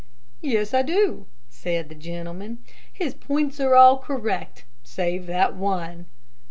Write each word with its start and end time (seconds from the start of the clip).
"Yes, 0.41 0.73
I 0.73 0.81
do," 0.81 1.27
said 1.47 1.87
the 1.87 1.93
gentleman. 1.93 2.63
"His 2.91 3.13
points 3.13 3.59
are 3.59 3.75
all 3.75 3.99
correct, 3.99 4.65
save 4.81 5.27
that 5.27 5.55
one." 5.55 6.07